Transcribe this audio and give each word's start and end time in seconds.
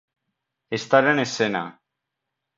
Estar 0.77 1.03
en 1.11 1.21
escena. 1.25 1.63